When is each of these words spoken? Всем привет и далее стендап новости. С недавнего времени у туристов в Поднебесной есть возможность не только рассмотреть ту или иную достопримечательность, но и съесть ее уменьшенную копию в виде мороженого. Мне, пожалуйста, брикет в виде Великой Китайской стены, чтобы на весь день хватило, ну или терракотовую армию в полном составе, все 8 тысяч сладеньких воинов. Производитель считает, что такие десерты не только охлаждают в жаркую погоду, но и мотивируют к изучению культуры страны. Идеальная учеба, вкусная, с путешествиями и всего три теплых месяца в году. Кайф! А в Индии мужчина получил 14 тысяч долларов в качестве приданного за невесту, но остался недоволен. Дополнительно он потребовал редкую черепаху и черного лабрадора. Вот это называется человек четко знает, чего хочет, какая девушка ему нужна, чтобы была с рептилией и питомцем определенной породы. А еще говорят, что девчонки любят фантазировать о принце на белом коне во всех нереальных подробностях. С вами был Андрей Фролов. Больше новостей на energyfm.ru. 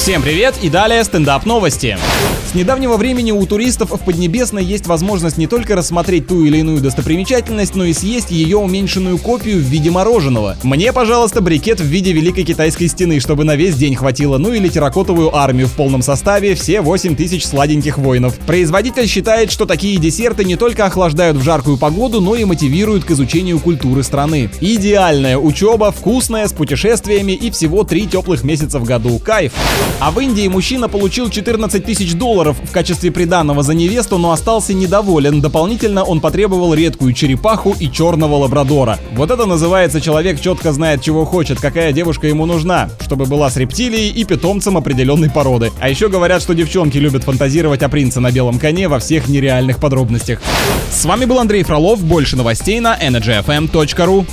Всем 0.00 0.22
привет 0.22 0.54
и 0.62 0.70
далее 0.70 1.04
стендап 1.04 1.44
новости. 1.44 1.98
С 2.50 2.54
недавнего 2.54 2.96
времени 2.96 3.32
у 3.32 3.46
туристов 3.46 3.90
в 3.90 4.02
Поднебесной 4.02 4.64
есть 4.64 4.86
возможность 4.86 5.36
не 5.36 5.46
только 5.46 5.76
рассмотреть 5.76 6.26
ту 6.26 6.42
или 6.42 6.56
иную 6.56 6.80
достопримечательность, 6.80 7.76
но 7.76 7.84
и 7.84 7.92
съесть 7.92 8.30
ее 8.30 8.56
уменьшенную 8.56 9.18
копию 9.18 9.58
в 9.58 9.66
виде 9.66 9.90
мороженого. 9.90 10.56
Мне, 10.62 10.92
пожалуйста, 10.94 11.42
брикет 11.42 11.80
в 11.80 11.84
виде 11.84 12.12
Великой 12.12 12.44
Китайской 12.44 12.88
стены, 12.88 13.20
чтобы 13.20 13.44
на 13.44 13.56
весь 13.56 13.76
день 13.76 13.94
хватило, 13.94 14.38
ну 14.38 14.54
или 14.54 14.68
терракотовую 14.68 15.36
армию 15.36 15.68
в 15.68 15.74
полном 15.74 16.00
составе, 16.00 16.54
все 16.54 16.80
8 16.80 17.14
тысяч 17.14 17.46
сладеньких 17.46 17.98
воинов. 17.98 18.36
Производитель 18.46 19.06
считает, 19.06 19.52
что 19.52 19.66
такие 19.66 19.98
десерты 19.98 20.44
не 20.44 20.56
только 20.56 20.86
охлаждают 20.86 21.36
в 21.36 21.44
жаркую 21.44 21.76
погоду, 21.76 22.22
но 22.22 22.34
и 22.34 22.44
мотивируют 22.44 23.04
к 23.04 23.10
изучению 23.10 23.60
культуры 23.60 24.02
страны. 24.02 24.50
Идеальная 24.60 25.36
учеба, 25.36 25.92
вкусная, 25.92 26.48
с 26.48 26.54
путешествиями 26.54 27.32
и 27.32 27.50
всего 27.50 27.84
три 27.84 28.06
теплых 28.06 28.42
месяца 28.42 28.80
в 28.80 28.84
году. 28.84 29.18
Кайф! 29.20 29.52
А 30.00 30.10
в 30.12 30.18
Индии 30.18 30.48
мужчина 30.48 30.88
получил 30.88 31.28
14 31.28 31.84
тысяч 31.84 32.14
долларов 32.14 32.56
в 32.62 32.72
качестве 32.72 33.10
приданного 33.10 33.62
за 33.62 33.74
невесту, 33.74 34.16
но 34.16 34.32
остался 34.32 34.72
недоволен. 34.72 35.42
Дополнительно 35.42 36.04
он 36.04 36.20
потребовал 36.20 36.72
редкую 36.72 37.12
черепаху 37.12 37.76
и 37.78 37.92
черного 37.92 38.36
лабрадора. 38.36 38.98
Вот 39.12 39.30
это 39.30 39.44
называется 39.44 40.00
человек 40.00 40.40
четко 40.40 40.72
знает, 40.72 41.02
чего 41.02 41.26
хочет, 41.26 41.60
какая 41.60 41.92
девушка 41.92 42.26
ему 42.26 42.46
нужна, 42.46 42.88
чтобы 43.02 43.26
была 43.26 43.50
с 43.50 43.58
рептилией 43.58 44.08
и 44.08 44.24
питомцем 44.24 44.78
определенной 44.78 45.28
породы. 45.28 45.70
А 45.80 45.90
еще 45.90 46.08
говорят, 46.08 46.40
что 46.40 46.54
девчонки 46.54 46.96
любят 46.96 47.24
фантазировать 47.24 47.82
о 47.82 47.90
принце 47.90 48.20
на 48.20 48.32
белом 48.32 48.58
коне 48.58 48.88
во 48.88 49.00
всех 49.00 49.28
нереальных 49.28 49.80
подробностях. 49.80 50.40
С 50.90 51.04
вами 51.04 51.26
был 51.26 51.38
Андрей 51.38 51.62
Фролов. 51.62 52.02
Больше 52.02 52.36
новостей 52.36 52.80
на 52.80 52.98
energyfm.ru. 52.98 54.26